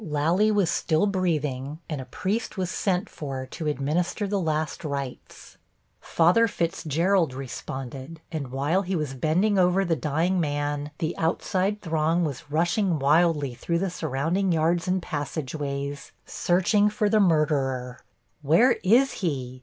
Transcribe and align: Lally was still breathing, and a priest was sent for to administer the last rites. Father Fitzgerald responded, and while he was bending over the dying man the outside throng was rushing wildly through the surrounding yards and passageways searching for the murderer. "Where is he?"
Lally 0.03 0.49
was 0.49 0.71
still 0.71 1.05
breathing, 1.05 1.77
and 1.87 2.01
a 2.01 2.05
priest 2.05 2.57
was 2.57 2.71
sent 2.71 3.07
for 3.07 3.45
to 3.45 3.67
administer 3.67 4.27
the 4.27 4.39
last 4.41 4.83
rites. 4.83 5.57
Father 5.99 6.47
Fitzgerald 6.47 7.35
responded, 7.35 8.19
and 8.31 8.47
while 8.49 8.81
he 8.81 8.95
was 8.95 9.13
bending 9.13 9.59
over 9.59 9.85
the 9.85 9.95
dying 9.95 10.39
man 10.39 10.89
the 10.97 11.15
outside 11.19 11.81
throng 11.83 12.23
was 12.25 12.49
rushing 12.49 12.97
wildly 12.97 13.53
through 13.53 13.77
the 13.77 13.91
surrounding 13.91 14.51
yards 14.51 14.87
and 14.87 15.03
passageways 15.03 16.11
searching 16.25 16.89
for 16.89 17.07
the 17.07 17.19
murderer. 17.19 17.99
"Where 18.41 18.77
is 18.83 19.11
he?" 19.21 19.59